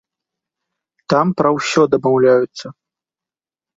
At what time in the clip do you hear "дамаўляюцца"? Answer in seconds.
1.97-2.65